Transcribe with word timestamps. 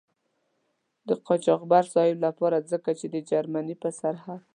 د 1.07 1.09
قاچاقبر 1.25 1.83
صاحب 1.93 2.17
له 2.25 2.29
پاره 2.37 2.59
ځکه 2.71 2.89
چې 2.99 3.05
د 3.13 3.15
جرمني 3.29 3.75
په 3.81 3.89
سرحد. 3.99 4.41